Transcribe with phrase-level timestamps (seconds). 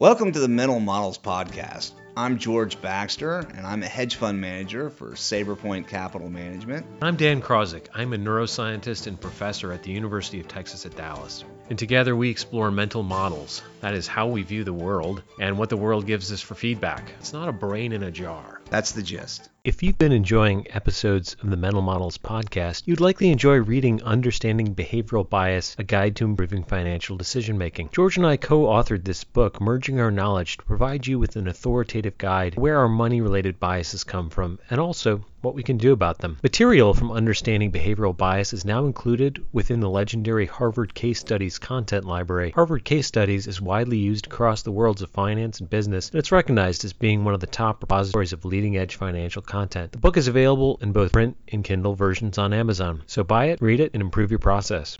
[0.00, 1.90] Welcome to the Mental Models Podcast.
[2.16, 6.86] I'm George Baxter, and I'm a hedge fund manager for Sabrepoint Capital Management.
[7.02, 7.88] I'm Dan Krawczyk.
[7.94, 11.44] I'm a neuroscientist and professor at the University of Texas at Dallas.
[11.68, 13.60] And together we explore mental models.
[13.80, 17.12] That is how we view the world and what the world gives us for feedback.
[17.20, 18.60] It's not a brain in a jar.
[18.70, 19.48] That's the gist.
[19.64, 24.74] If you've been enjoying episodes of the Mental Models podcast, you'd likely enjoy reading Understanding
[24.74, 27.90] Behavioral Bias, a guide to improving financial decision making.
[27.92, 31.48] George and I co authored this book, merging our knowledge to provide you with an
[31.48, 35.92] authoritative guide where our money related biases come from and also what we can do
[35.92, 36.36] about them.
[36.42, 42.04] Material from Understanding Behavioral Bias is now included within the legendary Harvard Case Studies content
[42.04, 42.50] library.
[42.50, 46.32] Harvard Case Studies is widely used across the worlds of finance and business, and it's
[46.32, 49.92] recognized as being one of the top repositories of leading edge financial content.
[49.92, 53.60] The book is available in both print and Kindle versions on Amazon, so buy it,
[53.60, 54.96] read it, and improve your process.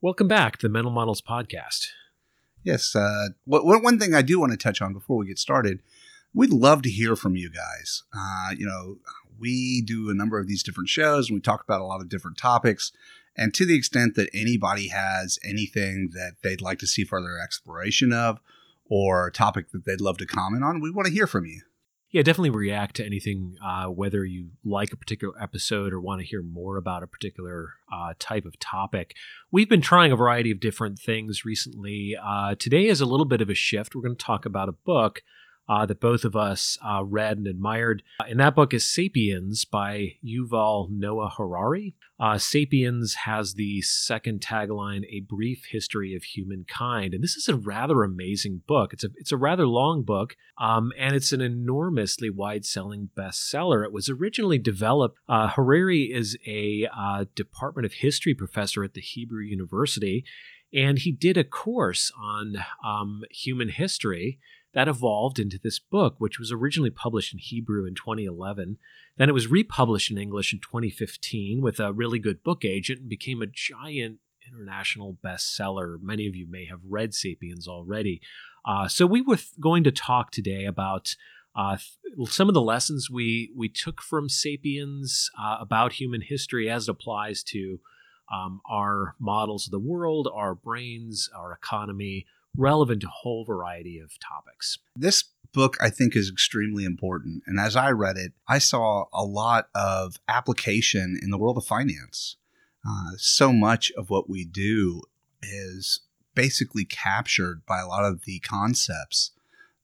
[0.00, 1.88] Welcome back to the Mental Models Podcast.
[2.64, 2.96] Yes.
[2.96, 5.80] Uh, one thing I do want to touch on before we get started
[6.34, 8.02] we'd love to hear from you guys.
[8.16, 8.96] Uh, you know,
[9.38, 12.08] we do a number of these different shows and we talk about a lot of
[12.08, 12.92] different topics.
[13.36, 18.12] And to the extent that anybody has anything that they'd like to see further exploration
[18.12, 18.38] of
[18.90, 21.62] or a topic that they'd love to comment on, we want to hear from you.
[22.10, 26.26] Yeah, definitely react to anything, uh, whether you like a particular episode or want to
[26.26, 29.14] hear more about a particular uh, type of topic.
[29.50, 32.14] We've been trying a variety of different things recently.
[32.22, 33.94] Uh, today is a little bit of a shift.
[33.94, 35.22] We're going to talk about a book
[35.68, 38.02] uh, that both of us uh, read and admired.
[38.28, 41.94] And that book is Sapiens by Yuval Noah Harari.
[42.20, 47.14] Uh, Sapiens has the second tagline, A Brief History of Humankind.
[47.14, 48.92] And this is a rather amazing book.
[48.92, 53.84] It's a, it's a rather long book, um, and it's an enormously wide selling bestseller.
[53.84, 59.00] It was originally developed, uh, Harari is a uh, Department of History professor at the
[59.00, 60.24] Hebrew University.
[60.74, 64.38] And he did a course on um, human history
[64.74, 68.78] that evolved into this book, which was originally published in Hebrew in 2011.
[69.18, 73.08] Then it was republished in English in 2015 with a really good book agent and
[73.08, 76.00] became a giant international bestseller.
[76.00, 78.20] Many of you may have read Sapiens already.
[78.64, 81.14] Uh, so we were going to talk today about
[81.54, 81.76] uh,
[82.26, 86.92] some of the lessons we we took from Sapiens uh, about human history as it
[86.92, 87.80] applies to
[88.32, 92.26] um, our models of the world, our brains, our economy,
[92.56, 94.78] relevant to a whole variety of topics.
[94.96, 97.42] This book, I think, is extremely important.
[97.46, 101.66] And as I read it, I saw a lot of application in the world of
[101.66, 102.36] finance.
[102.86, 105.02] Uh, so much of what we do
[105.42, 106.00] is
[106.34, 109.32] basically captured by a lot of the concepts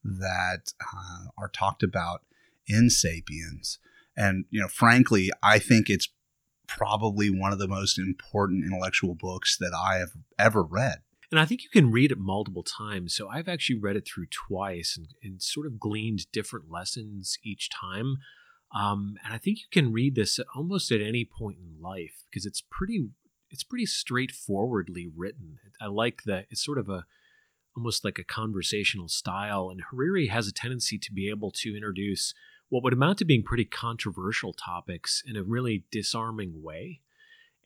[0.03, 2.23] that uh, are talked about
[2.67, 3.79] in Sapiens.
[4.17, 6.09] And, you know, frankly, I think it's
[6.69, 10.99] probably one of the most important intellectual books that I have ever read.
[11.31, 13.15] And I think you can read it multiple times.
[13.15, 17.69] So I've actually read it through twice and, and sort of gleaned different lessons each
[17.69, 18.19] time.
[18.75, 22.47] Um, and I think you can read this almost at any point in life because
[22.47, 23.09] it's pretty
[23.51, 25.59] it's pretty straightforwardly written.
[25.81, 27.07] I like that it's sort of a
[27.77, 29.71] almost like a conversational style.
[29.71, 32.35] And Harari has a tendency to be able to introduce
[32.69, 37.01] what would amount to being pretty controversial topics in a really disarming way.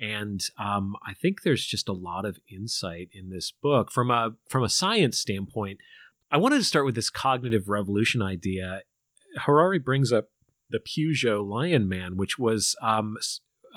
[0.01, 4.35] And um, I think there's just a lot of insight in this book from a
[4.49, 5.79] from a science standpoint.
[6.31, 8.83] I wanted to start with this cognitive revolution idea.
[9.37, 10.31] Harari brings up
[10.71, 13.17] the Peugeot Lion Man, which was um,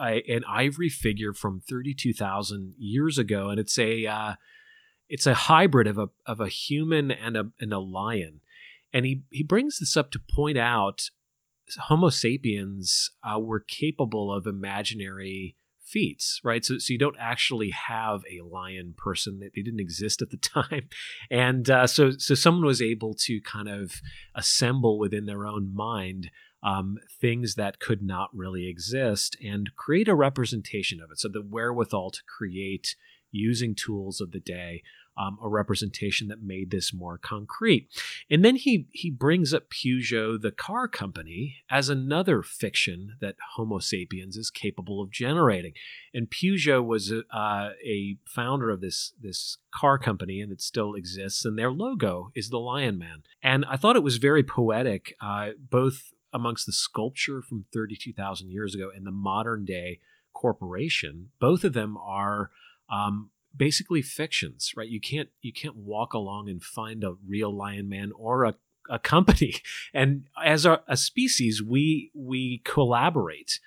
[0.01, 4.33] a, an ivory figure from 32,000 years ago, and it's a uh,
[5.07, 8.41] it's a hybrid of a of a human and a and a lion.
[8.93, 11.09] And he he brings this up to point out
[11.77, 16.65] Homo sapiens uh, were capable of imaginary feats, right?
[16.65, 20.89] So, so you don't actually have a lion person; they didn't exist at the time,
[21.29, 24.01] and uh, so so someone was able to kind of
[24.35, 26.31] assemble within their own mind
[26.63, 31.19] um, things that could not really exist and create a representation of it.
[31.19, 32.95] So the wherewithal to create
[33.31, 34.81] using tools of the day
[35.17, 37.87] um, a representation that made this more concrete.
[38.29, 43.79] And then he he brings up Peugeot, the car company, as another fiction that Homo
[43.79, 45.73] sapiens is capable of generating.
[46.13, 50.93] And Peugeot was a, uh, a founder of this this car company, and it still
[50.95, 51.45] exists.
[51.45, 53.23] And their logo is the Lion Man.
[53.41, 58.75] And I thought it was very poetic, uh, both amongst the sculpture from 32,000 years
[58.75, 59.99] ago and the modern day
[60.33, 61.29] corporation.
[61.39, 62.51] Both of them are
[62.89, 64.89] um, basically fictions, right?
[64.89, 68.55] You can't you can't walk along and find a real lion man or a,
[68.89, 69.55] a company.
[69.93, 73.59] And as a, a species, we we collaborate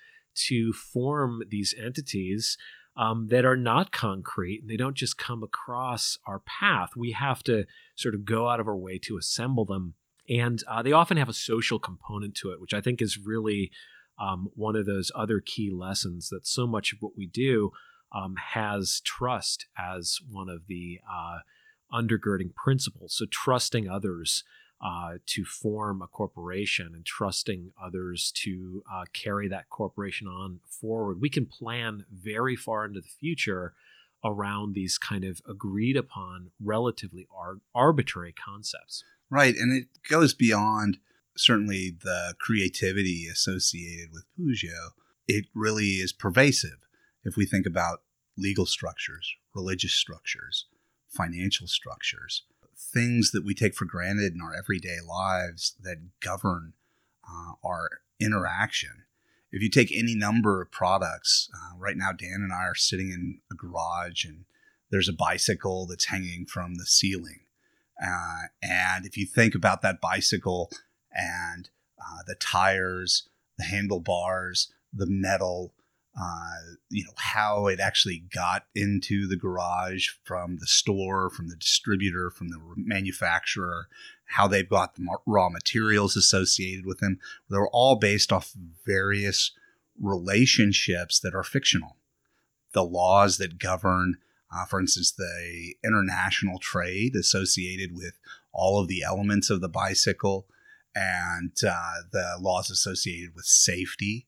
[0.47, 2.57] to form these entities.
[2.99, 6.91] um, that are not concrete and they don't just come across our path.
[6.97, 7.65] We have to
[7.95, 9.95] sort of go out of our way to assemble them.
[10.29, 13.71] And uh, they often have a social component to it, which I think is really
[14.19, 17.71] um, one of those other key lessons that so much of what we do
[18.13, 21.39] um, has trust as one of the uh,
[21.93, 23.15] undergirding principles.
[23.17, 24.45] So, trusting others
[24.81, 31.21] uh, to form a corporation and trusting others to uh, carry that corporation on forward.
[31.21, 33.75] We can plan very far into the future
[34.25, 39.05] around these kind of agreed upon, relatively ar- arbitrary concepts.
[39.31, 39.55] Right.
[39.57, 40.99] And it goes beyond
[41.37, 44.91] certainly the creativity associated with Peugeot.
[45.27, 46.88] It really is pervasive
[47.25, 48.03] if we think about
[48.37, 50.67] legal structures, religious structures,
[51.09, 52.45] financial structures
[52.79, 56.75] things that we take for granted in our everyday lives that govern
[57.29, 59.05] uh, our interaction.
[59.51, 63.11] If you take any number of products, uh, right now, Dan and I are sitting
[63.11, 64.45] in a garage and
[64.91, 67.41] there's a bicycle that's hanging from the ceiling.
[68.03, 70.71] Uh, and if you think about that bicycle
[71.13, 71.69] and
[71.99, 75.75] uh, the tires, the handlebars, the metal,
[76.21, 81.57] uh, you know how it actually got into the garage from the store, from the
[81.57, 83.89] distributor, from the manufacturer,
[84.27, 87.19] how they've got the raw materials associated with them.
[87.49, 88.53] They're all based off
[88.85, 89.53] various
[90.01, 91.97] relationships that are fictional.
[92.73, 94.17] The laws that govern,
[94.53, 98.15] uh, for instance, the international trade associated with
[98.53, 100.47] all of the elements of the bicycle
[100.95, 104.27] and uh, the laws associated with safety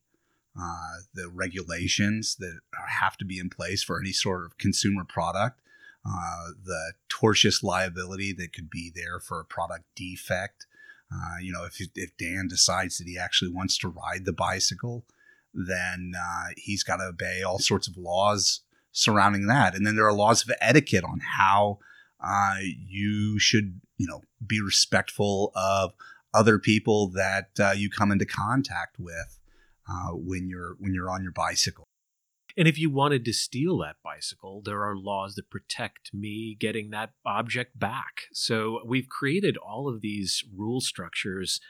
[0.58, 5.60] uh, the regulations that have to be in place for any sort of consumer product,
[6.04, 10.66] uh, the tortious liability that could be there for a product defect.
[11.12, 15.04] Uh, you know, if, if Dan decides that he actually wants to ride the bicycle,
[15.52, 18.60] then uh, he's got to obey all sorts of laws
[18.92, 19.74] surrounding that.
[19.74, 21.78] And then there are laws of etiquette on how
[22.20, 25.92] uh, you should, you know, be respectful of
[26.32, 29.39] other people that you come into contact with
[29.90, 31.86] uh, when you're when you're on your bicycle.
[32.56, 36.90] And if you wanted to steal that bicycle, there are laws that protect me getting
[36.90, 38.24] that object back.
[38.32, 41.60] So we've created all of these rule structures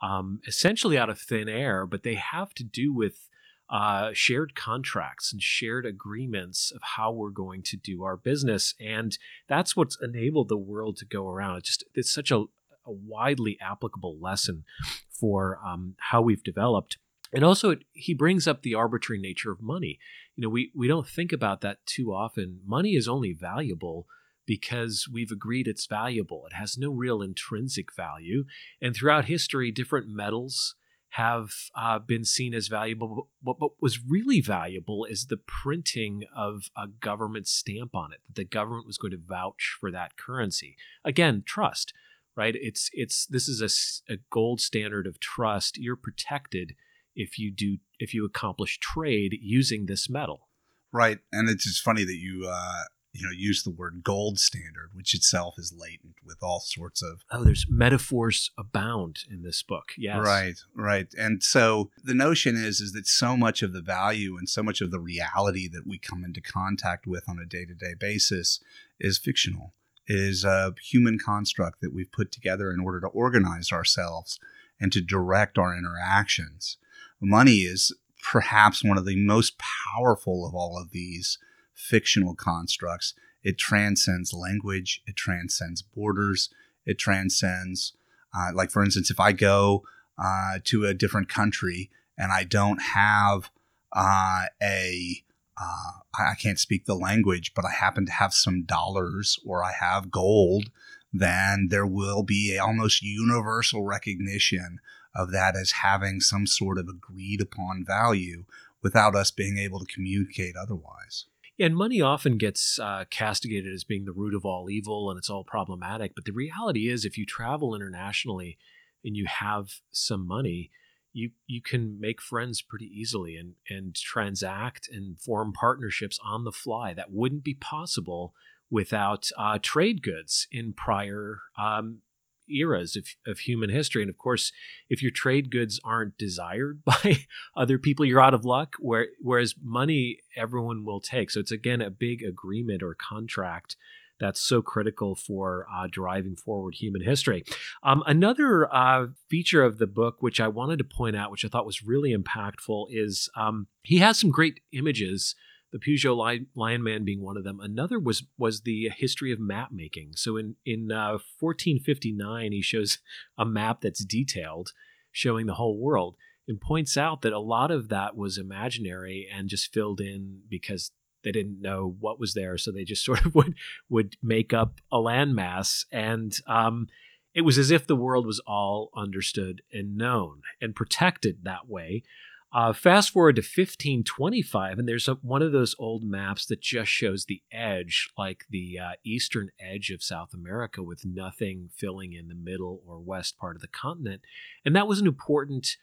[0.00, 3.28] um, essentially out of thin air, but they have to do with
[3.68, 8.74] uh, shared contracts and shared agreements of how we're going to do our business.
[8.80, 11.58] And that's what's enabled the world to go around.
[11.58, 12.44] It's just it's such a,
[12.86, 14.64] a widely applicable lesson
[15.10, 16.96] for um, how we've developed
[17.32, 19.98] and also he brings up the arbitrary nature of money.
[20.36, 22.60] You know we, we don't think about that too often.
[22.64, 24.06] Money is only valuable
[24.46, 26.46] because we've agreed it's valuable.
[26.46, 28.44] It has no real intrinsic value.
[28.80, 30.74] And throughout history different metals
[31.12, 33.28] have uh, been seen as valuable.
[33.42, 38.36] But what was really valuable is the printing of a government stamp on it that
[38.36, 40.76] the government was going to vouch for that currency.
[41.04, 41.92] Again trust
[42.38, 42.54] right?
[42.56, 43.60] It's it's this is
[44.08, 45.76] a, a gold standard of trust.
[45.76, 46.76] You're protected
[47.18, 50.48] if you do if you accomplish trade using this metal.
[50.90, 54.90] Right, and it's just funny that you uh, you know use the word gold standard,
[54.94, 59.92] which itself is latent with all sorts of oh, there's metaphors abound in this book.
[59.98, 64.38] Yes, right, right, and so the notion is is that so much of the value
[64.38, 67.66] and so much of the reality that we come into contact with on a day
[67.66, 68.60] to day basis
[68.98, 69.74] is fictional.
[70.06, 74.38] It is a human construct that we've put together in order to organize ourselves
[74.80, 76.78] and to direct our interactions
[77.20, 81.38] money is perhaps one of the most powerful of all of these
[81.74, 83.14] fictional constructs.
[83.42, 86.50] It transcends language, it transcends borders,
[86.84, 87.94] it transcends,
[88.36, 89.84] uh, like, for instance, if I go
[90.18, 93.50] uh, to a different country and I don't have
[93.92, 95.22] uh, a
[95.60, 99.72] uh, I can't speak the language, but I happen to have some dollars or I
[99.72, 100.70] have gold,
[101.12, 104.78] then there will be almost universal recognition
[105.18, 108.44] of that as having some sort of agreed upon value
[108.82, 111.26] without us being able to communicate otherwise.
[111.60, 115.28] And money often gets uh, castigated as being the root of all evil and it's
[115.28, 116.14] all problematic.
[116.14, 118.58] But the reality is, if you travel internationally
[119.04, 120.70] and you have some money,
[121.12, 126.52] you you can make friends pretty easily and and transact and form partnerships on the
[126.52, 128.34] fly that wouldn't be possible
[128.70, 132.02] without uh, trade goods in prior um,
[132.50, 134.02] eras of, of human history.
[134.02, 134.52] And of course,
[134.88, 137.26] if your trade goods aren't desired by
[137.56, 138.76] other people, you're out of luck.
[138.78, 141.30] Where, whereas money, everyone will take.
[141.30, 143.76] So it's again a big agreement or contract
[144.20, 147.44] that's so critical for uh, driving forward human history.
[147.82, 151.48] Um, another uh, feature of the book, which I wanted to point out, which I
[151.48, 155.34] thought was really impactful, is um, he has some great images
[155.72, 157.60] the Peugeot Lion, Lion Man being one of them.
[157.60, 160.12] Another was was the history of map making.
[160.16, 162.98] So in in uh, 1459, he shows
[163.36, 164.72] a map that's detailed,
[165.12, 169.48] showing the whole world, and points out that a lot of that was imaginary and
[169.48, 170.92] just filled in because
[171.24, 173.54] they didn't know what was there, so they just sort of would
[173.88, 176.86] would make up a landmass, and um,
[177.34, 182.02] it was as if the world was all understood and known and protected that way.
[182.50, 186.90] Uh, fast forward to 1525, and there's a, one of those old maps that just
[186.90, 192.28] shows the edge, like the uh, eastern edge of South America, with nothing filling in
[192.28, 194.22] the middle or west part of the continent.
[194.64, 195.76] And that was an important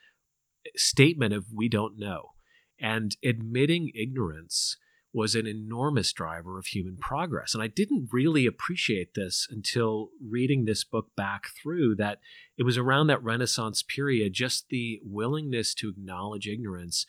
[0.75, 2.31] statement of we don't know.
[2.79, 4.77] And admitting ignorance
[5.15, 7.53] was an enormous driver of human progress.
[7.53, 12.19] And I didn't really appreciate this until reading this book back through that
[12.57, 17.05] it was around that Renaissance period, just the willingness to acknowledge ignorance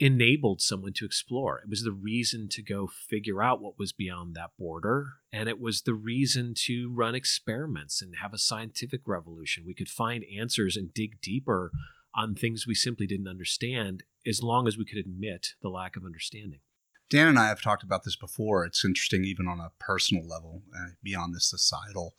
[0.00, 1.58] enabled someone to explore.
[1.58, 5.08] It was the reason to go figure out what was beyond that border.
[5.30, 9.64] And it was the reason to run experiments and have a scientific revolution.
[9.66, 11.70] We could find answers and dig deeper
[12.14, 16.04] on things we simply didn't understand as long as we could admit the lack of
[16.04, 16.60] understanding.
[17.10, 18.64] Dan and I have talked about this before.
[18.64, 22.14] It's interesting, even on a personal level, uh, beyond the societal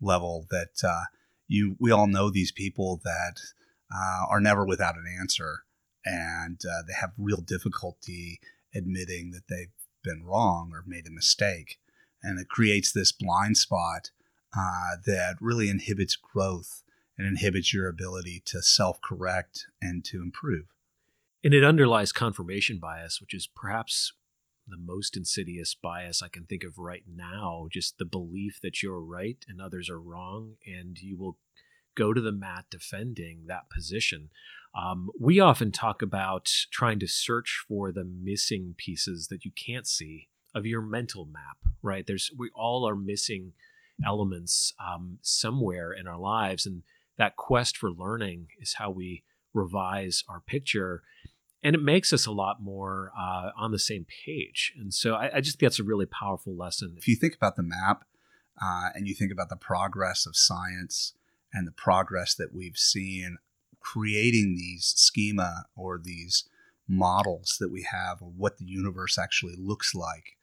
[0.00, 1.04] level, that uh,
[1.48, 3.40] you we all know these people that
[3.94, 5.60] uh, are never without an answer,
[6.04, 8.40] and uh, they have real difficulty
[8.74, 11.78] admitting that they've been wrong or made a mistake,
[12.22, 14.10] and it creates this blind spot
[14.56, 16.82] uh, that really inhibits growth
[17.16, 20.66] and inhibits your ability to self-correct and to improve.
[21.42, 24.12] And it underlies confirmation bias, which is perhaps
[24.68, 27.68] the most insidious bias I can think of right now.
[27.70, 31.38] Just the belief that you're right and others are wrong, and you will
[31.96, 34.30] go to the mat defending that position.
[34.74, 39.86] Um, we often talk about trying to search for the missing pieces that you can't
[39.86, 42.06] see of your mental map, right?
[42.06, 43.52] There's we all are missing
[44.04, 46.82] elements um, somewhere in our lives, and
[47.16, 49.22] that quest for learning is how we
[49.54, 51.02] revise our picture
[51.66, 54.72] and it makes us a lot more uh, on the same page.
[54.78, 56.94] And so I, I, just think that's a really powerful lesson.
[56.96, 58.04] If you think about the map
[58.62, 61.14] uh, and you think about the progress of science
[61.52, 63.38] and the progress that we've seen
[63.80, 66.48] creating these schema or these
[66.86, 70.36] models that we have of what the universe actually looks like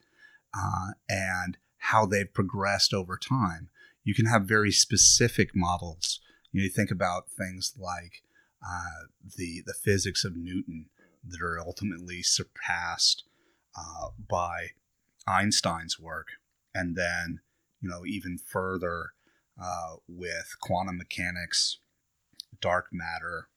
[0.53, 3.69] uh, and how they've progressed over time,
[4.03, 6.19] you can have very specific models.
[6.51, 8.23] You, know, you think about things like
[8.61, 10.87] uh, the the physics of Newton
[11.27, 13.23] that are ultimately surpassed
[13.77, 14.69] uh, by
[15.27, 16.27] Einstein's work,
[16.73, 17.39] and then
[17.81, 19.13] you know even further
[19.61, 21.77] uh, with quantum mechanics,
[22.61, 23.47] dark matter,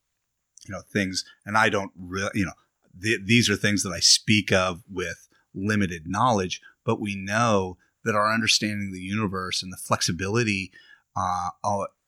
[0.66, 1.25] you know things.
[1.44, 2.52] And I don't really, you know,
[3.00, 8.14] th- these are things that I speak of with limited knowledge, but we know that
[8.14, 10.70] our understanding of the universe and the flexibility
[11.16, 11.50] uh,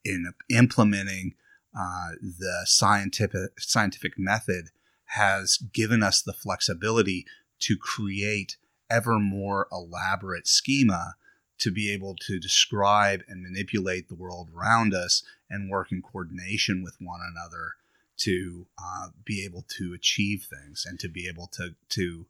[0.05, 1.35] in implementing
[1.79, 4.71] uh, the scientific scientific method
[5.09, 7.27] has given us the flexibility
[7.61, 8.57] to create
[8.91, 11.15] ever more elaborate schema
[11.59, 16.83] to be able to describe and manipulate the world around us and work in coordination
[16.83, 17.73] with one another
[18.17, 22.27] to uh, be able to achieve things and to be able to to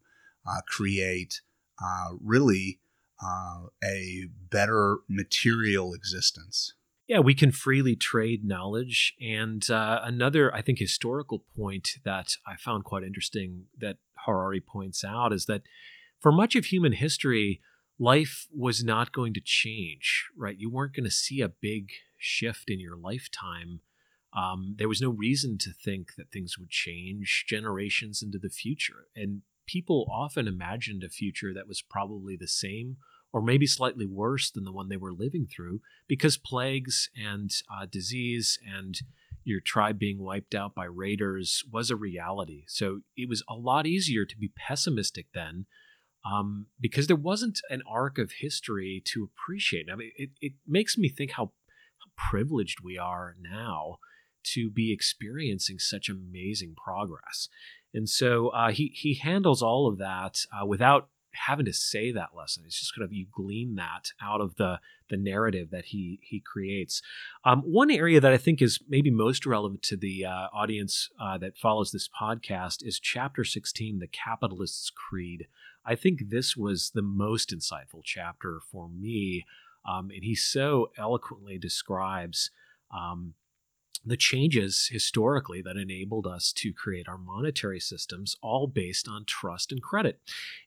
[0.47, 1.41] uh, create
[1.83, 2.79] uh, really
[3.23, 6.75] uh, a better material existence
[7.09, 9.15] yeah, we can freely trade knowledge.
[9.19, 13.97] And uh, another, I think, historical point that I found quite interesting that
[14.27, 15.63] Harari points out is that
[16.21, 17.63] for much of human history,
[17.99, 20.59] life was not going to change, right?
[20.59, 21.89] You weren't going to see a big
[22.19, 23.81] shift in your lifetime.
[24.37, 29.07] Um, there was no reason to think that things would change generations into the future.
[29.17, 32.99] And people often imagined a future that was probably the same
[33.33, 37.87] or maybe slightly worse than the one they were living through, because plagues and uh,
[37.91, 39.01] disease and
[39.45, 42.65] your tribe being wiped out by raiders was a reality.
[42.67, 45.67] So it was a lot easier to be pessimistic then
[46.25, 49.87] um, because there wasn't an arc of history to appreciate.
[49.91, 53.99] I mean, it, it makes me think how, how privileged we are now
[54.55, 57.49] to be experiencing such amazing progress.
[57.95, 62.31] And so uh, he, he handles all of that uh, without having to say that
[62.37, 62.65] lesson.
[62.67, 64.81] It's just kind of you glean that out of the
[65.11, 67.03] the narrative that he he creates.
[67.45, 71.39] Um, one area that I think is maybe most relevant to the uh, audience uh,
[71.39, 75.47] that follows this podcast is chapter 16, the capitalist's creed.
[75.85, 79.47] I think this was the most insightful chapter for me,
[79.89, 82.51] um, and he so eloquently describes.
[82.95, 83.35] Um,
[84.11, 89.73] the changes historically that enabled us to create our monetary systems, all based on trust
[89.73, 90.21] and credit.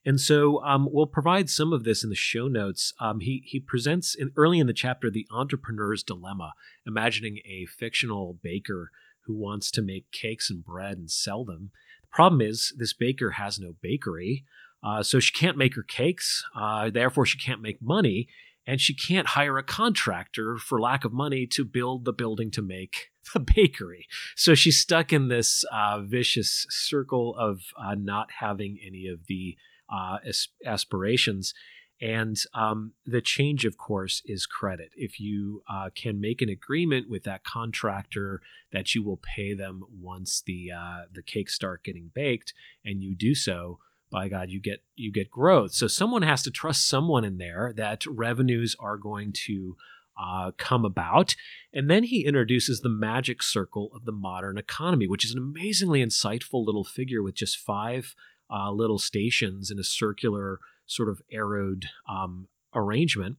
[0.04, 2.92] And so um, we'll provide some of this in the show notes.
[3.00, 6.54] Um, he, he presents in, early in the chapter the entrepreneur's dilemma,
[6.86, 8.90] imagining a fictional baker
[9.26, 11.70] who wants to make cakes and bread and sell them.
[12.02, 14.44] The problem is, this baker has no bakery,
[14.84, 18.28] uh, so she can't make her cakes, uh, therefore, she can't make money
[18.66, 22.62] and she can't hire a contractor for lack of money to build the building to
[22.62, 24.06] make the bakery.
[24.36, 29.56] So she's stuck in this uh, vicious circle of uh, not having any of the
[29.88, 30.18] uh,
[30.64, 31.54] aspirations.
[32.00, 34.90] And um, the change, of course, is credit.
[34.96, 38.40] If you uh, can make an agreement with that contractor
[38.72, 42.54] that you will pay them once the uh, the cakes start getting baked,
[42.84, 43.78] and you do so,
[44.12, 45.72] by God, you get you get growth.
[45.72, 49.76] So someone has to trust someone in there that revenues are going to
[50.16, 51.34] uh, come about.
[51.72, 56.04] And then he introduces the magic circle of the modern economy, which is an amazingly
[56.04, 58.14] insightful little figure with just five
[58.50, 63.38] uh, little stations in a circular sort of arrowed um, arrangement.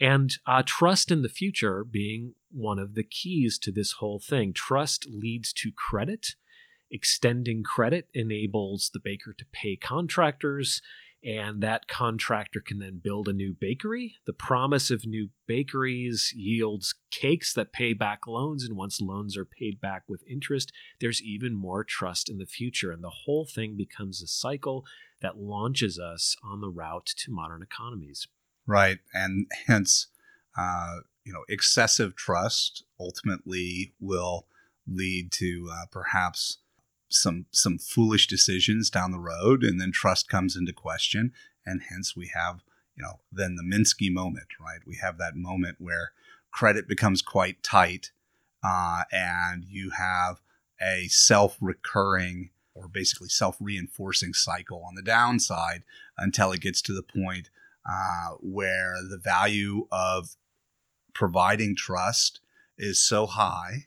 [0.00, 4.52] And uh, trust in the future being one of the keys to this whole thing.
[4.52, 6.34] Trust leads to credit
[6.90, 10.80] Extending credit enables the baker to pay contractors,
[11.22, 14.14] and that contractor can then build a new bakery.
[14.24, 19.44] The promise of new bakeries yields cakes that pay back loans, and once loans are
[19.44, 23.76] paid back with interest, there's even more trust in the future, and the whole thing
[23.76, 24.84] becomes a cycle
[25.20, 28.28] that launches us on the route to modern economies.
[28.66, 30.06] Right, and hence,
[30.56, 34.46] uh, you know, excessive trust ultimately will
[34.86, 36.58] lead to uh, perhaps
[37.08, 41.32] some some foolish decisions down the road, and then trust comes into question,
[41.64, 42.62] and hence we have
[42.96, 44.80] you know then the Minsky moment, right?
[44.86, 46.12] We have that moment where
[46.50, 48.10] credit becomes quite tight,
[48.62, 50.40] uh, and you have
[50.80, 55.82] a self-recurring or basically self-reinforcing cycle on the downside
[56.16, 57.50] until it gets to the point
[57.88, 60.36] uh, where the value of
[61.12, 62.40] providing trust
[62.76, 63.86] is so high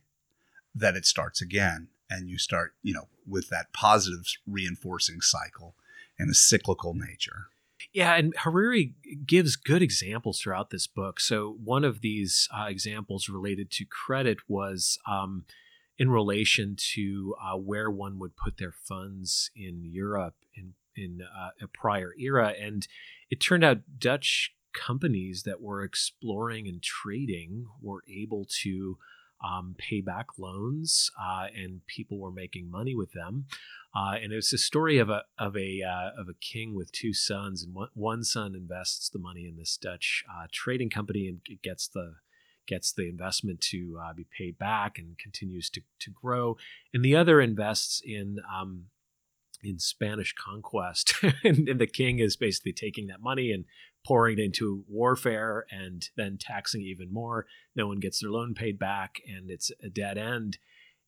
[0.76, 5.76] that it starts again and you start, you know, with that positive reinforcing cycle
[6.20, 7.48] and a cyclical nature.
[7.94, 8.94] Yeah, and Harari
[9.26, 11.20] gives good examples throughout this book.
[11.20, 15.46] So one of these uh, examples related to credit was um,
[15.98, 21.52] in relation to uh, where one would put their funds in Europe in in uh,
[21.62, 22.86] a prior era, and
[23.30, 28.98] it turned out Dutch companies that were exploring and trading were able to
[29.44, 33.46] um, pay back loans, uh, and people were making money with them.
[33.96, 37.14] Uh, and it's a story of a of a uh, of a king with two
[37.14, 41.42] sons, and one, one son invests the money in this Dutch uh, trading company and
[41.62, 42.16] gets the
[42.68, 46.56] gets the investment to uh, be paid back and continues to to grow,
[46.94, 48.86] and the other invests in um,
[49.64, 53.66] in Spanish conquest, and, and, the king is basically taking that money and
[54.06, 57.46] pouring into warfare and then taxing even more.
[57.76, 60.58] No one gets their loan paid back, and it's a dead end.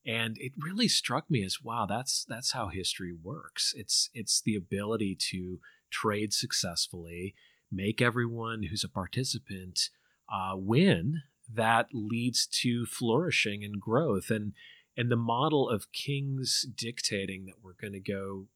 [0.06, 3.72] And it really struck me as wow, that's that's how history works.
[3.76, 7.34] It's it's the ability to trade successfully,
[7.72, 9.88] make everyone who's a participant
[10.32, 11.22] uh, win.
[11.52, 14.30] That leads to flourishing and growth.
[14.30, 14.52] And
[14.96, 18.46] and the model of kings dictating that we're going to go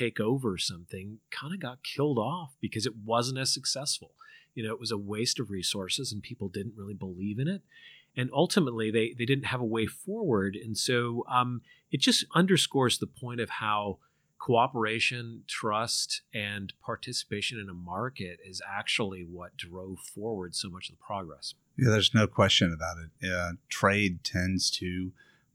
[0.00, 4.12] take over something kind of got killed off because it wasn't as successful.
[4.54, 7.62] You know, it was a waste of resources and people didn't really believe in it.
[8.16, 10.56] And ultimately, they, they didn't have a way forward.
[10.56, 13.98] And so um, it just underscores the point of how
[14.38, 20.96] cooperation, trust, and participation in a market is actually what drove forward so much of
[20.96, 21.54] the progress.
[21.76, 23.32] Yeah, there's no question about it.
[23.32, 25.12] Uh, trade tends to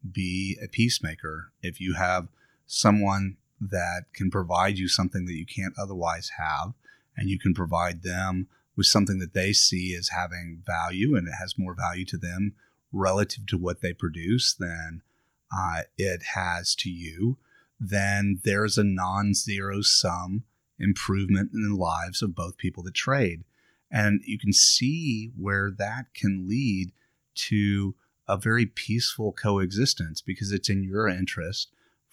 [0.09, 1.51] be a peacemaker.
[1.61, 2.27] If you have
[2.67, 6.73] someone that can provide you something that you can't otherwise have,
[7.15, 11.33] and you can provide them with something that they see as having value and it
[11.39, 12.53] has more value to them
[12.91, 15.01] relative to what they produce than
[15.55, 17.37] uh, it has to you,
[17.79, 20.43] then there's a non zero sum
[20.79, 23.43] improvement in the lives of both people that trade.
[23.91, 26.91] And you can see where that can lead
[27.35, 27.95] to
[28.27, 31.69] a very peaceful coexistence because it's in your interest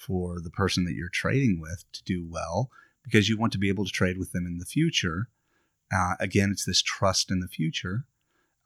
[0.06, 2.70] for the person that you're trading with to do well
[3.04, 5.28] because you want to be able to trade with them in the future.
[5.92, 8.04] Uh, again, it's this trust in the future.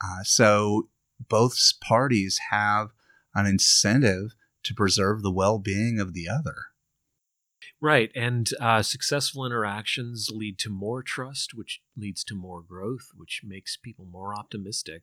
[0.03, 0.89] Uh, so
[1.29, 2.91] both parties have
[3.35, 6.57] an incentive to preserve the well being of the other.
[7.81, 8.11] Right.
[8.15, 13.77] And uh, successful interactions lead to more trust, which leads to more growth, which makes
[13.77, 15.03] people more optimistic.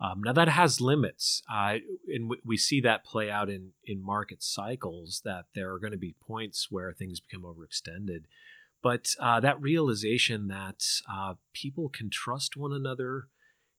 [0.00, 4.42] Um, now that has limits, uh, and we see that play out in in market
[4.42, 5.22] cycles.
[5.24, 8.24] That there are going to be points where things become overextended,
[8.80, 13.26] but uh, that realization that uh, people can trust one another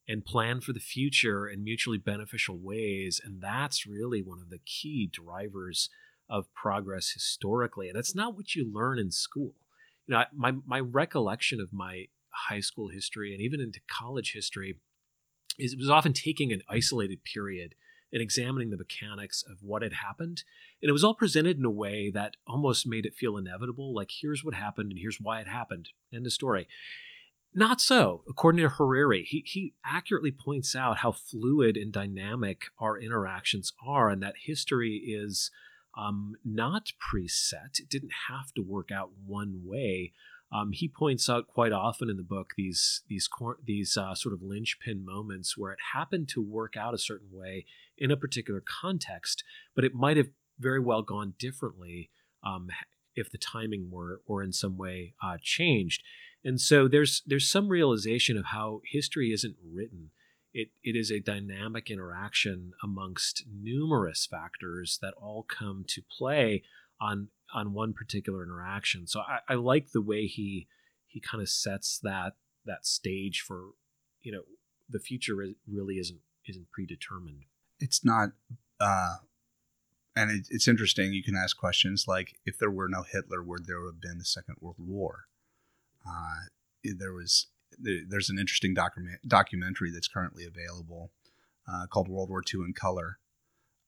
[0.06, 4.60] and plan for the future in mutually beneficial ways, and that's really one of the
[4.66, 5.88] key drivers
[6.28, 7.88] of progress historically.
[7.88, 9.54] And it's not what you learn in school.
[10.06, 12.08] You know, my my recollection of my
[12.48, 14.76] high school history and even into college history is
[15.58, 17.74] it was often taking an isolated period
[18.12, 20.42] and examining the mechanics of what had happened.
[20.82, 24.10] And it was all presented in a way that almost made it feel inevitable like,
[24.20, 25.90] here's what happened and here's why it happened.
[26.12, 26.66] End of story.
[27.54, 28.22] Not so.
[28.28, 34.08] According to Harari, he, he accurately points out how fluid and dynamic our interactions are,
[34.08, 35.50] and that history is
[35.98, 37.80] um, not preset.
[37.80, 40.12] It didn't have to work out one way.
[40.52, 43.28] Um, he points out quite often in the book these these
[43.64, 47.66] these uh, sort of linchpin moments where it happened to work out a certain way
[47.96, 52.10] in a particular context, but it might have very well gone differently
[52.44, 52.68] um,
[53.14, 56.02] if the timing were or in some way uh, changed.
[56.44, 60.10] And so there's there's some realization of how history isn't written.
[60.52, 66.64] It, it is a dynamic interaction amongst numerous factors that all come to play
[67.00, 69.06] on on one particular interaction.
[69.06, 70.68] So I, I like the way he
[71.06, 72.34] he kind of sets that
[72.66, 73.70] that stage for
[74.22, 74.42] you know
[74.88, 75.34] the future
[75.68, 77.44] really isn't isn't predetermined.
[77.78, 78.30] It's not,
[78.80, 79.16] uh,
[80.14, 81.12] and it, it's interesting.
[81.12, 84.24] You can ask questions like, if there were no Hitler, would there have been the
[84.24, 85.26] Second World War?
[86.06, 86.48] Uh,
[86.82, 87.46] there was
[87.78, 91.12] there's an interesting document documentary that's currently available
[91.70, 93.18] uh, called World War II in Color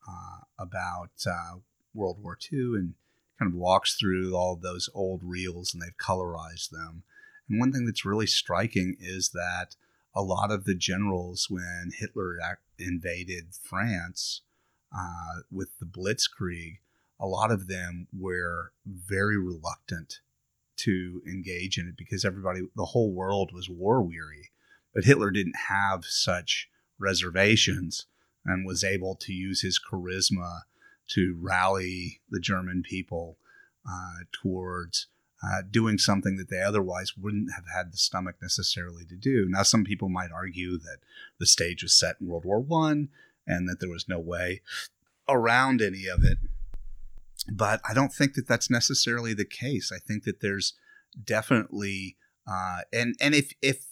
[0.09, 1.59] uh, about uh,
[1.95, 2.95] World War II and
[3.43, 7.03] kind of walks through all those old reels and they've colorized them.
[7.49, 9.75] And one thing that's really striking is that
[10.15, 12.39] a lot of the generals, when Hitler
[12.79, 14.43] invaded France
[14.97, 16.79] uh, with the Blitzkrieg,
[17.19, 20.21] a lot of them were very reluctant
[20.77, 24.51] to engage in it because everybody, the whole world was war weary.
[24.95, 28.07] But Hitler didn't have such reservations
[28.45, 30.63] and was able to use his charisma
[31.15, 33.39] to rally the German people
[33.89, 35.09] uh, towards
[35.45, 39.47] uh, doing something that they otherwise wouldn't have had the stomach necessarily to do.
[39.49, 40.99] Now, some people might argue that
[41.39, 43.09] the stage was set in World War One
[43.47, 44.61] and that there was no way
[45.29, 46.39] around any of it.
[47.51, 49.91] But I don't think that that's necessarily the case.
[49.93, 50.75] I think that there's
[51.25, 53.87] definitely uh, and and if if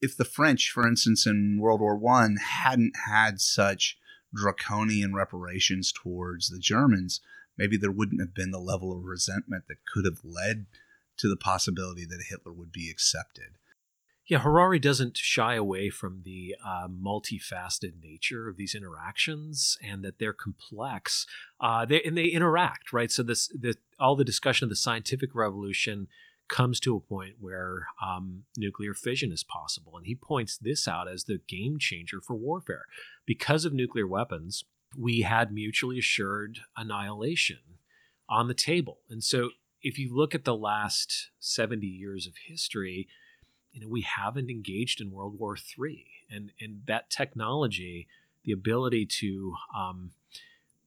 [0.00, 3.96] if the French, for instance, in World War One, hadn't had such
[4.34, 7.20] draconian reparations towards the Germans,
[7.56, 10.66] maybe there wouldn't have been the level of resentment that could have led
[11.18, 13.58] to the possibility that Hitler would be accepted.
[14.26, 20.18] Yeah, Harari doesn't shy away from the uh, multifaceted nature of these interactions and that
[20.18, 21.26] they're complex.
[21.60, 23.10] Uh, they, and they interact, right?
[23.10, 26.06] So this, the, all the discussion of the scientific revolution
[26.48, 29.96] comes to a point where um, nuclear fission is possible.
[29.96, 32.86] And he points this out as the game changer for warfare.
[33.26, 34.64] Because of nuclear weapons,
[34.96, 37.58] we had mutually assured annihilation
[38.28, 38.98] on the table.
[39.08, 39.50] And so
[39.82, 43.08] if you look at the last 70 years of history,
[43.72, 46.06] you know, we haven't engaged in World War III.
[46.30, 48.08] And, and that technology,
[48.44, 50.12] the ability to um,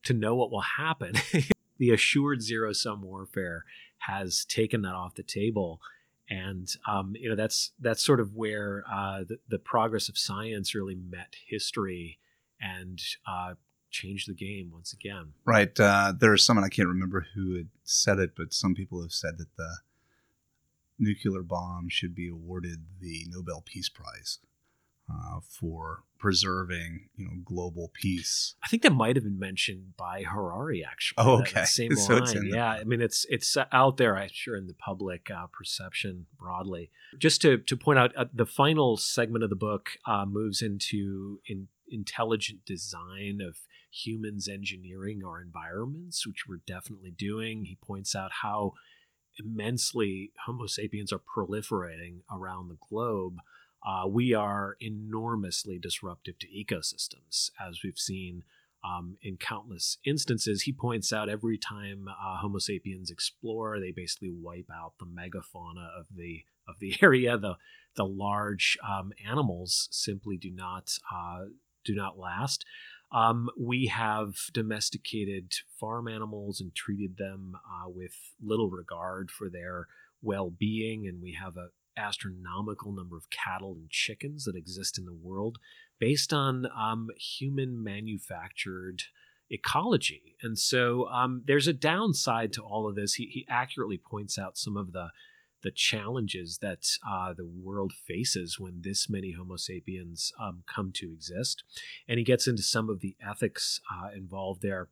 [0.06, 1.14] to know what will happen,
[1.78, 3.66] the assured zero sum warfare
[4.08, 5.80] has taken that off the table
[6.30, 10.74] and um, you know that's that's sort of where uh, the, the, progress of science
[10.74, 12.20] really met history
[12.60, 13.54] and uh,
[13.92, 15.34] changed the game once again.
[15.46, 15.78] Right.
[15.80, 19.38] Uh, there's someone I can't remember who had said it, but some people have said
[19.38, 19.78] that the
[20.98, 24.40] nuclear bomb should be awarded the Nobel Peace Prize
[25.10, 28.56] uh, for preserving, you know, global peace.
[28.64, 31.24] I think that might have been mentioned by Harari, actually.
[31.24, 31.66] Oh, okay.
[31.66, 32.50] Same so line.
[32.52, 36.90] yeah, I mean, it's it's out there, I'm sure, in the public uh, perception broadly.
[37.20, 41.40] Just to to point out, uh, the final segment of the book uh, moves into
[41.46, 43.58] in intelligent design of
[43.92, 47.66] humans engineering our environments, which we're definitely doing.
[47.66, 48.74] He points out how
[49.38, 53.38] immensely Homo sapiens are proliferating around the globe
[53.86, 58.44] uh, we are enormously disruptive to ecosystems, as we've seen
[58.84, 60.64] um, in countless instances.
[60.64, 65.88] He points out every time uh, Homo sapiens explore, they basically wipe out the megafauna
[65.98, 67.38] of the of the area.
[67.38, 67.56] The
[67.96, 71.46] the large um, animals simply do not uh,
[71.84, 72.66] do not last.
[73.12, 79.88] Um, we have domesticated farm animals and treated them uh, with little regard for their
[80.22, 85.06] well being, and we have a astronomical number of cattle and chickens that exist in
[85.06, 85.58] the world
[86.00, 89.04] based on um, human manufactured
[89.50, 90.36] ecology.
[90.42, 93.16] And so um, there's a downside to all of this.
[93.16, 95.10] He, he accurately points out some of the
[95.64, 101.12] the challenges that uh, the world faces when this many Homo sapiens um, come to
[101.12, 101.64] exist,
[102.08, 104.90] and he gets into some of the ethics uh, involved there.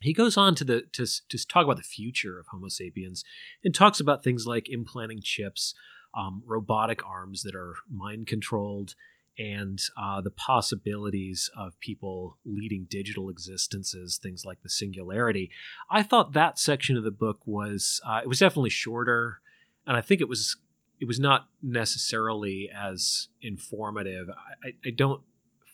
[0.00, 3.22] He goes on to the to, to talk about the future of Homo sapiens
[3.62, 5.72] and talks about things like implanting chips,
[6.14, 8.94] um, robotic arms that are mind controlled,
[9.38, 15.50] and uh, the possibilities of people leading digital existences, things like the singularity.
[15.90, 19.40] I thought that section of the book was uh, it was definitely shorter,
[19.86, 20.56] and I think it was
[21.00, 24.28] it was not necessarily as informative.
[24.30, 25.22] I, I don't,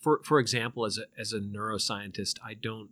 [0.01, 2.91] for for example, as a as a neuroscientist, I don't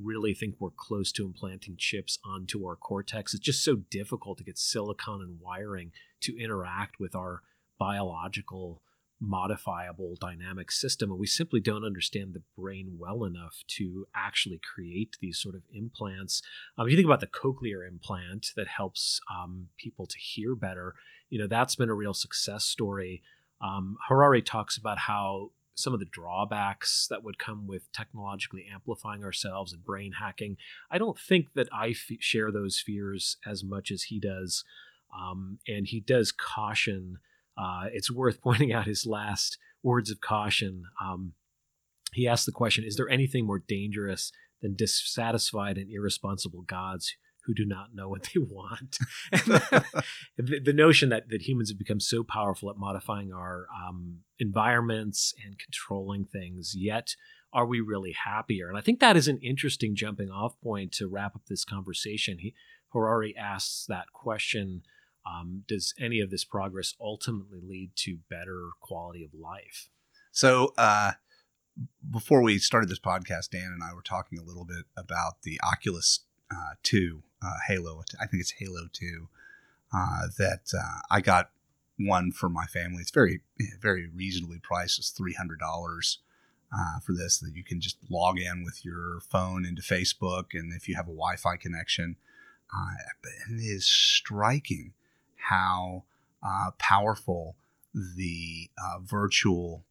[0.00, 3.34] really think we're close to implanting chips onto our cortex.
[3.34, 7.42] It's just so difficult to get silicon and wiring to interact with our
[7.78, 8.82] biological
[9.20, 15.16] modifiable dynamic system and we simply don't understand the brain well enough to actually create
[15.22, 16.42] these sort of implants
[16.76, 20.94] um, if you think about the cochlear implant that helps um, people to hear better
[21.30, 23.22] you know that's been a real success story
[23.62, 29.22] um, harari talks about how some of the drawbacks that would come with technologically amplifying
[29.22, 30.56] ourselves and brain hacking
[30.90, 34.64] i don't think that I f- share those fears as much as he does
[35.16, 37.18] um, and he does caution
[37.56, 40.84] uh, it's worth pointing out his last words of caution.
[41.02, 41.32] Um,
[42.12, 47.14] he asked the question Is there anything more dangerous than dissatisfied and irresponsible gods
[47.46, 48.98] who do not know what they want?
[49.30, 55.32] the, the, notion that, that humans have become so powerful at modifying our um, environments
[55.44, 57.14] and controlling things, yet
[57.52, 58.68] are we really happier?
[58.68, 62.38] And I think that is an interesting jumping off point to wrap up this conversation.
[62.38, 62.54] He,
[62.92, 64.82] Harari asks that question
[65.26, 69.88] um, does any of this progress ultimately lead to better quality of life?
[70.30, 71.12] So, uh,
[72.10, 75.60] before we started this podcast, Dan and I were talking a little bit about the
[75.62, 78.02] Oculus uh, 2 uh, Halo.
[78.20, 79.28] I think it's Halo 2
[79.92, 81.50] uh, that uh, I got
[81.98, 83.00] one for my family.
[83.00, 83.40] It's very,
[83.80, 84.98] very reasonably priced.
[84.98, 86.18] It's three hundred dollars
[86.72, 87.38] uh, for this.
[87.38, 91.06] That you can just log in with your phone into Facebook, and if you have
[91.06, 92.16] a Wi-Fi connection,
[92.74, 92.94] uh,
[93.50, 94.92] it is striking
[95.36, 96.04] how
[96.78, 97.56] powerful
[97.94, 98.68] the
[99.02, 99.84] virtual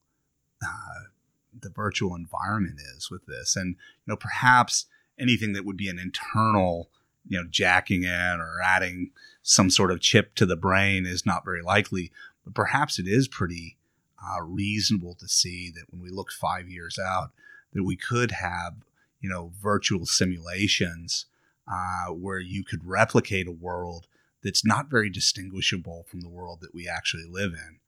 [1.61, 4.85] the virtual environment is with this, and you know perhaps
[5.17, 6.89] anything that would be an internal
[7.27, 9.11] you know jacking in or adding
[9.41, 12.11] some sort of chip to the brain is not very likely,
[12.43, 13.77] but perhaps it is pretty
[14.23, 17.31] uh, reasonable to see that when we look five years out
[17.73, 18.75] that we could have
[19.21, 21.25] you know virtual simulations
[21.67, 24.07] uh, where you could replicate a world
[24.43, 27.79] that's not very distinguishable from the world that we actually live in.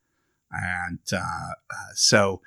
[0.52, 2.42] And uh, uh, so,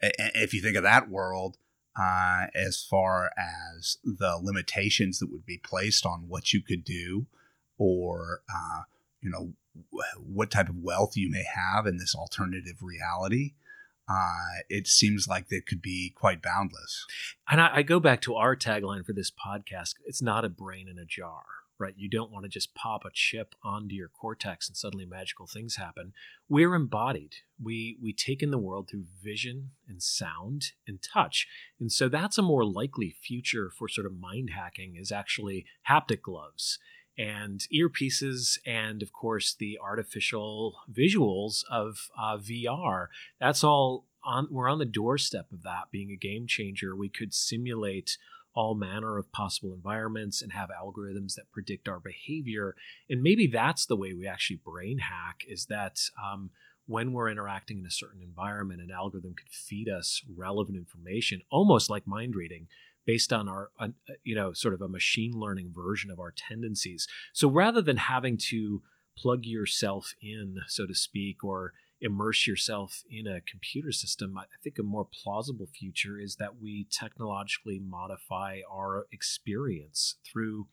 [0.00, 1.56] if you think of that world,
[1.98, 7.26] uh, as far as the limitations that would be placed on what you could do,
[7.78, 8.82] or uh,
[9.20, 9.52] you know
[10.22, 13.52] what type of wealth you may have in this alternative reality,
[14.08, 17.04] uh, it seems like they could be quite boundless.
[17.50, 20.88] And I, I, go back to our tagline for this podcast: "It's not a brain
[20.88, 21.44] in a jar."
[21.78, 21.94] Right?
[21.96, 25.76] You don't want to just pop a chip onto your cortex and suddenly magical things
[25.76, 26.12] happen.
[26.48, 27.36] We're embodied.
[27.62, 31.46] We we take in the world through vision and sound and touch.
[31.80, 36.22] And so that's a more likely future for sort of mind hacking is actually haptic
[36.22, 36.78] gloves
[37.18, 43.06] and earpieces and of course the artificial visuals of uh, VR.
[43.40, 46.94] That's all on we're on the doorstep of that being a game changer.
[46.94, 48.18] We could simulate
[48.56, 52.74] all manner of possible environments and have algorithms that predict our behavior.
[53.08, 56.50] And maybe that's the way we actually brain hack is that um,
[56.86, 61.90] when we're interacting in a certain environment, an algorithm could feed us relevant information, almost
[61.90, 62.66] like mind reading
[63.04, 63.88] based on our uh,
[64.24, 68.36] you know sort of a machine learning version of our tendencies so rather than having
[68.36, 68.82] to
[69.16, 74.78] plug yourself in so to speak or immerse yourself in a computer system, I think
[74.78, 80.66] a more plausible future is that we technologically modify our experience through,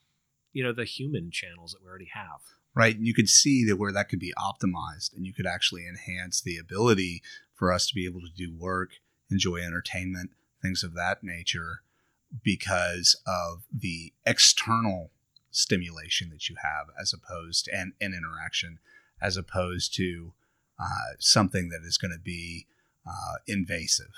[0.52, 2.42] you know, the human channels that we already have.
[2.76, 2.96] Right.
[2.96, 6.42] And you could see that where that could be optimized and you could actually enhance
[6.42, 7.22] the ability
[7.54, 8.94] for us to be able to do work,
[9.30, 10.32] enjoy entertainment,
[10.62, 11.82] things of that nature
[12.44, 15.12] because of the external
[15.52, 18.80] stimulation that you have as opposed to and interaction
[19.22, 20.34] as opposed to
[20.84, 22.68] uh, something that is going to be
[23.08, 24.12] uh, invasive.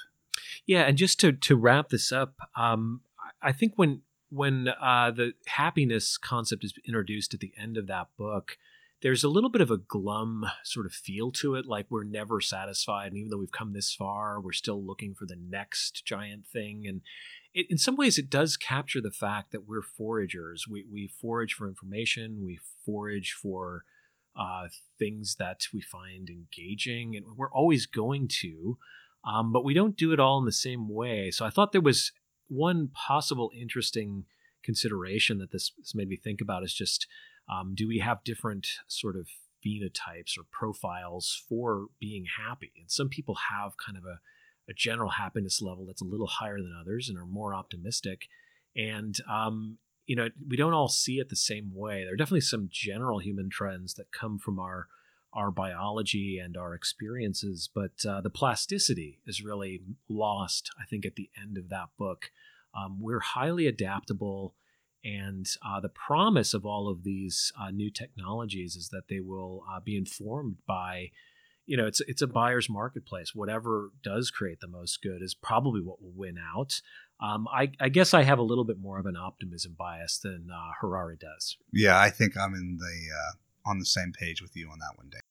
[0.65, 3.01] Yeah, and just to to wrap this up, um,
[3.41, 8.07] I think when when uh, the happiness concept is introduced at the end of that
[8.17, 8.57] book,
[9.01, 12.41] there's a little bit of a glum sort of feel to it, like we're never
[12.41, 13.07] satisfied.
[13.07, 16.85] And even though we've come this far, we're still looking for the next giant thing.
[16.87, 17.01] And
[17.53, 20.67] it, in some ways, it does capture the fact that we're foragers.
[20.67, 23.83] We, we forage for information, we forage for
[24.35, 24.67] uh,
[24.99, 28.77] things that we find engaging, and we're always going to,
[29.25, 31.31] um, but we don't do it all in the same way.
[31.31, 32.11] So I thought there was
[32.47, 34.25] one possible interesting
[34.63, 37.07] consideration that this, this made me think about is just
[37.49, 39.27] um, do we have different sort of
[39.65, 42.73] phenotypes or profiles for being happy?
[42.79, 44.19] And some people have kind of a,
[44.69, 48.27] a general happiness level that's a little higher than others and are more optimistic.
[48.75, 52.03] And um, you know, we don't all see it the same way.
[52.03, 54.87] There are definitely some general human trends that come from our
[55.33, 60.69] our biology and our experiences, but uh, the plasticity is really lost.
[60.79, 62.31] I think at the end of that book,
[62.73, 64.55] um, we're highly adaptable,
[65.03, 69.65] and uh, the promise of all of these uh, new technologies is that they will
[69.69, 71.09] uh, be informed by
[71.65, 73.33] you know, it's it's a buyer's marketplace.
[73.33, 76.81] Whatever does create the most good is probably what will win out.
[77.19, 80.49] Um, I, I, guess I have a little bit more of an optimism bias than
[80.53, 81.57] uh, Harari does.
[81.71, 84.97] Yeah, I think I'm in the uh, on the same page with you on that
[84.97, 85.21] one, Dave.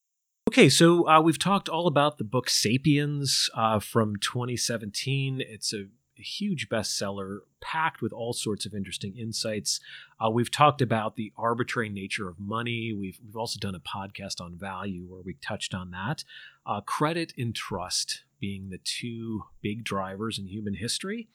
[0.49, 5.43] Okay, so uh, we've talked all about the book *Sapiens* uh, from 2017.
[5.47, 5.87] It's a
[6.19, 9.81] a huge bestseller packed with all sorts of interesting insights.
[10.25, 12.93] Uh, we've talked about the arbitrary nature of money.
[12.93, 16.25] We've, we've also done a podcast on value where we touched on that.
[16.67, 21.29] Uh, credit and trust being the two big drivers in human history.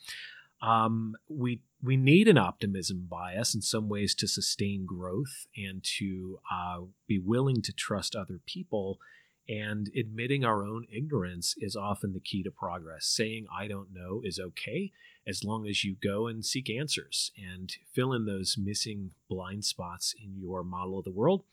[0.62, 6.40] Um, we we need an optimism bias in some ways to sustain growth and to
[6.52, 9.00] uh, be willing to trust other people
[9.50, 13.08] and admitting our own ignorance is often the key to progress.
[13.08, 14.92] Saying, I don't know, is okay
[15.26, 20.14] as long as you go and seek answers and fill in those missing blind spots
[20.24, 21.44] in your model of the world.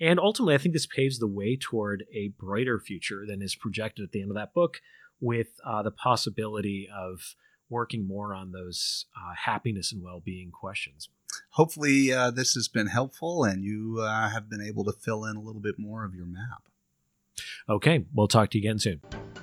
[0.00, 4.04] And ultimately, I think this paves the way toward a brighter future than is projected
[4.04, 4.80] at the end of that book,
[5.20, 7.34] with uh, the possibility of
[7.72, 11.08] working more on those uh, happiness and well being questions.
[11.50, 15.36] Hopefully, uh, this has been helpful and you uh, have been able to fill in
[15.36, 16.62] a little bit more of your map.
[17.68, 19.00] Okay, we'll talk to you again soon.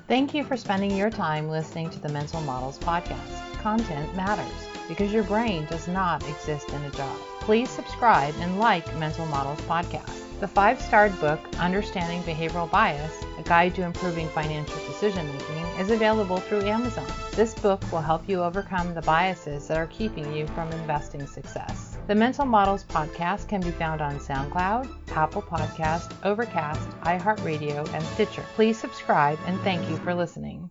[0.07, 3.53] Thank you for spending your time listening to the Mental Models Podcast.
[3.61, 7.15] Content matters because your brain does not exist in a jar.
[7.41, 10.28] Please subscribe and like Mental Models Podcast.
[10.39, 15.91] The five starred book, Understanding Behavioral Bias A Guide to Improving Financial Decision Making, is
[15.91, 17.05] available through Amazon.
[17.31, 21.97] This book will help you overcome the biases that are keeping you from investing success.
[22.07, 28.45] The Mental Models podcast can be found on SoundCloud, Apple Podcast, Overcast, iHeartRadio, and Stitcher.
[28.55, 30.69] Please subscribe and thank you for listening.